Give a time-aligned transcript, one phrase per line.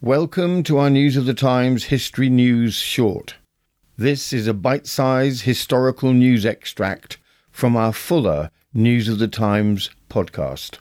[0.00, 3.34] Welcome to our News of the Times History News Short.
[3.96, 7.18] This is a bite sized historical news extract
[7.50, 10.76] from our fuller News of the Times podcast.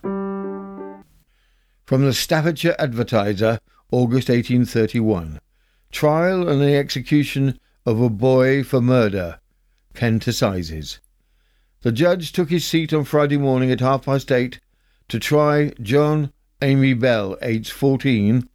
[1.83, 3.57] From the Staffordshire Advertiser,
[3.91, 5.39] August 1831.
[5.91, 9.39] Trial and the execution of a boy for murder,
[9.95, 10.99] Kent Assizes.
[11.81, 14.59] The judge took his seat on Friday morning at half past eight
[15.07, 16.31] to try John
[16.61, 18.47] Amy Bell, aged 14,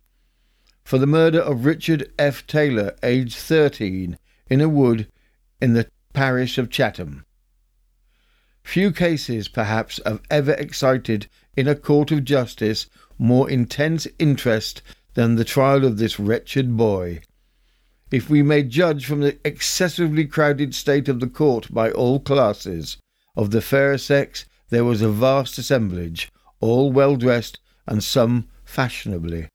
[0.84, 2.46] for the murder of Richard F.
[2.46, 4.18] Taylor, aged 13,
[4.48, 5.08] in a wood
[5.60, 7.24] in the parish of Chatham.
[8.62, 12.86] Few cases, perhaps, have ever excited in a court of justice
[13.18, 14.82] more intense interest
[15.14, 17.20] than the trial of this wretched boy.
[18.10, 22.98] If we may judge from the excessively crowded state of the court by all classes,
[23.36, 26.30] of the fair sex there was a vast assemblage,
[26.60, 29.48] all well dressed and some fashionably.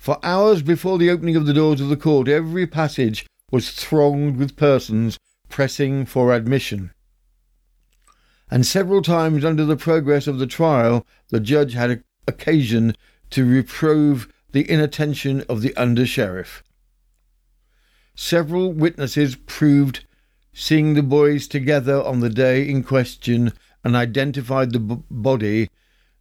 [0.00, 4.38] For hours before the opening of the doors of the court, every passage was thronged
[4.38, 5.18] with persons
[5.50, 6.92] pressing for admission.
[8.50, 12.96] And several times under the progress of the trial, the judge had occasion
[13.28, 16.64] to reprove the inattention of the under sheriff.
[18.14, 20.06] Several witnesses proved
[20.54, 23.52] seeing the boys together on the day in question
[23.84, 25.68] and identified the b- body.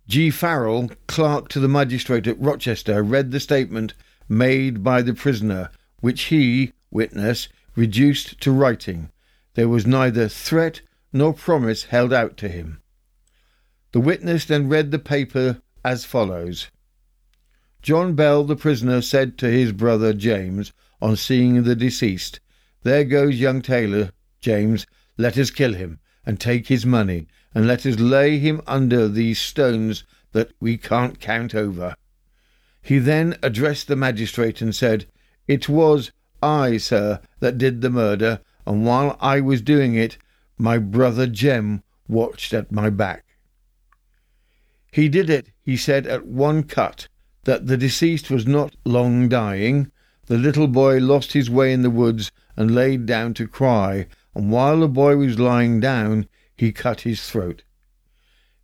[0.10, 0.32] G.
[0.32, 3.94] Farrell, clerk to the magistrate at Rochester, read the statement
[4.28, 9.12] made by the prisoner, which he, witness, reduced to writing.
[9.54, 10.82] There was neither threat
[11.14, 12.82] nor promise held out to him.
[13.92, 16.72] The witness then read the paper as follows
[17.84, 22.40] John Bell, the prisoner, said to his brother James on seeing the deceased,
[22.82, 24.10] There goes young Taylor,
[24.42, 24.88] James,
[25.20, 29.40] let us kill him, and take his money, and let us lay him under these
[29.40, 31.96] stones that we can't count over.
[32.82, 35.06] He then addressed the magistrate and said,
[35.48, 36.12] It was
[36.42, 40.18] I, sir, that did the murder, and while I was doing it,
[40.58, 43.26] my brother Jem watched at my back.
[44.92, 47.08] He did it, he said, at one cut,
[47.44, 49.92] that the deceased was not long dying.
[50.28, 54.52] The little boy lost his way in the woods and laid down to cry, and
[54.52, 56.28] while the boy was lying down,
[56.60, 57.64] he cut his throat.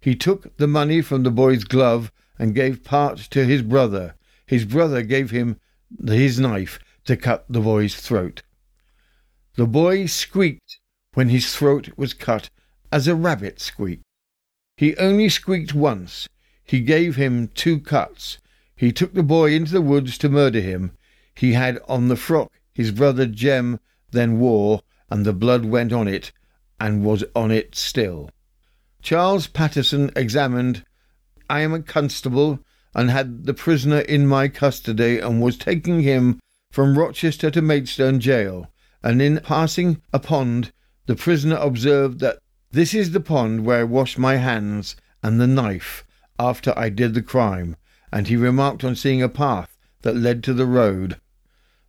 [0.02, 4.16] He took the money from the boy's glove and gave part to his brother.
[4.46, 5.62] His brother gave him
[6.06, 8.44] his knife to cut the boy's throat.
[9.56, 10.80] The boy squeaked
[11.14, 12.50] when his throat was cut
[12.92, 14.04] as a rabbit squeaked.
[14.76, 16.28] He only squeaked once.
[16.66, 18.40] He gave him two cuts.
[18.76, 20.92] He took the boy into the woods to murder him.
[21.34, 23.80] He had on the frock his brother Jem
[24.12, 26.34] then wore, and the blood went on it,
[26.80, 28.30] and was on it still.
[29.02, 30.84] Charles Patterson examined.
[31.50, 32.60] I am a constable,
[32.94, 36.40] and had the prisoner in my custody, and was taking him
[36.72, 38.72] from Rochester to Maidstone jail,
[39.04, 40.72] and in passing a pond,
[41.06, 42.40] the prisoner observed that
[42.72, 46.04] this is the pond where I washed my hands and the knife
[46.38, 47.78] after I did the crime,
[48.12, 51.20] and he remarked on seeing a path that led to the road.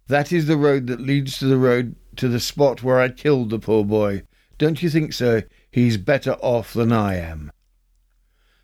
[0.08, 3.50] That is the road that leads to the road to the spot where I killed
[3.50, 4.22] the poor boy.
[4.58, 7.52] Don't you think, sir, he's better off than I am?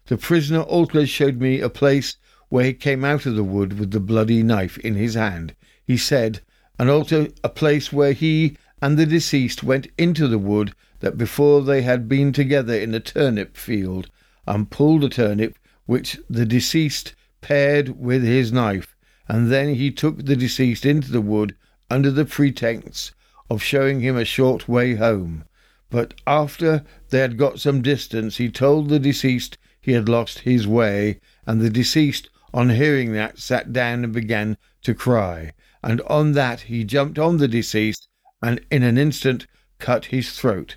[0.07, 2.17] The prisoner also showed me a place
[2.49, 5.55] where he came out of the wood with the bloody knife in his hand,
[5.85, 6.41] he said,
[6.79, 11.63] and also a place where he and the deceased went into the wood that before
[11.63, 14.09] they had been together in a turnip field,
[14.47, 18.97] and pulled a turnip which the deceased pared with his knife,
[19.29, 21.55] and then he took the deceased into the wood
[21.91, 23.13] under the pretext
[23.51, 25.45] of showing him a short way home.
[25.93, 30.67] But after they had got some distance, he told the deceased he had lost his
[30.67, 35.53] way, and the deceased, on hearing that, sat down and began to cry.
[35.83, 38.09] And on that he jumped on the deceased,
[38.43, 39.47] and in an instant
[39.79, 40.77] cut his throat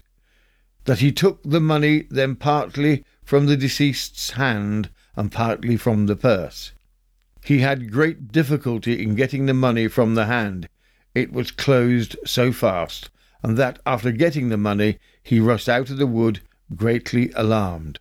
[0.86, 6.16] that he took the money then partly from the deceased's hand and partly from the
[6.16, 6.74] purse.
[7.44, 10.68] He had great difficulty in getting the money from the hand.
[11.14, 13.10] It was closed so fast,
[13.46, 16.40] and that after getting the money he rushed out of the wood
[16.76, 18.00] greatly alarmed.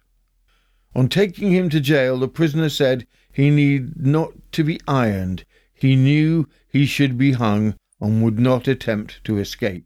[0.94, 5.44] On taking him to jail, the prisoner said he need not to be ironed.
[5.74, 9.84] He knew he should be hung and would not attempt to escape.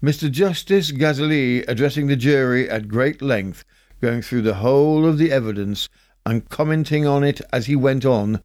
[0.00, 0.30] Mr.
[0.30, 3.64] Justice Gaselee addressing the jury at great length,
[4.00, 5.88] going through the whole of the evidence
[6.24, 8.40] and commenting on it as he went on.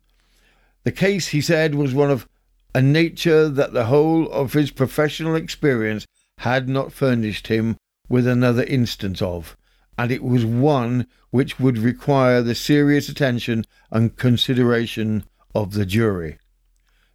[0.85, 2.27] The case, he said, was one of
[2.73, 6.07] a nature that the whole of his professional experience
[6.41, 7.77] had not furnished him
[8.09, 9.55] with another instance of,
[9.95, 15.23] and it was one which would require the serious attention and consideration
[15.53, 16.39] of the jury.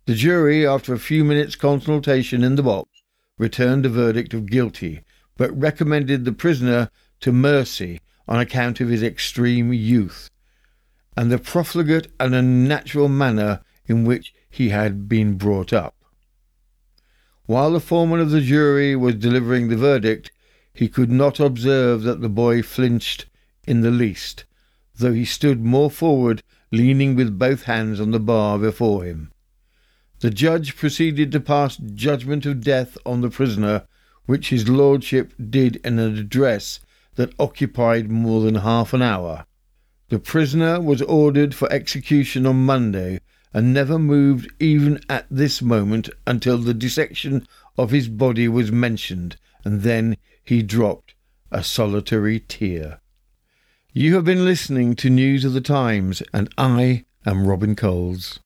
[0.04, 3.02] The jury, after a few minutes' consultation in the box,
[3.36, 5.02] returned a verdict of guilty,
[5.36, 6.88] but recommended the prisoner
[7.20, 10.30] to mercy on account of his extreme youth
[11.16, 15.96] and the profligate and unnatural manner in which he had been brought up.
[17.46, 20.32] While the foreman of the jury was delivering the verdict,
[20.74, 23.26] he could not observe that the boy flinched
[23.66, 24.44] in the least,
[24.96, 29.30] though he stood more forward, leaning with both hands on the bar before him.
[30.20, 33.86] The judge proceeded to pass judgment of death on the prisoner,
[34.24, 36.80] which his lordship did in an address
[37.14, 39.46] that occupied more than half an hour.
[40.08, 43.20] The prisoner was ordered for execution on Monday,
[43.52, 47.46] and never moved even at this moment until the dissection
[47.78, 51.14] of his body was mentioned, and then he dropped
[51.50, 53.00] a solitary tear.
[53.92, 58.34] You have been listening to News of the Times, and I am Robin Coles.